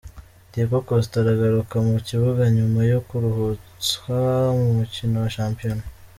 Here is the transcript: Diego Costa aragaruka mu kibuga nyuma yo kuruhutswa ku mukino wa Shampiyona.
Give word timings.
Diego 0.51 0.77
Costa 0.87 1.15
aragaruka 1.19 1.75
mu 1.87 1.97
kibuga 2.07 2.43
nyuma 2.57 2.79
yo 2.91 2.99
kuruhutswa 3.07 4.15
ku 4.57 4.65
mukino 4.77 5.15
wa 5.23 5.29
Shampiyona. 5.37 5.83